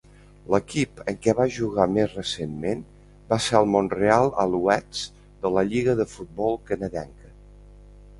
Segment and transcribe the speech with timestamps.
[0.53, 2.81] L'equip en què va jugar més recentment
[3.33, 5.03] va ser el Montreal Alouettes
[5.45, 7.31] de la Lliga de futbol canadenca.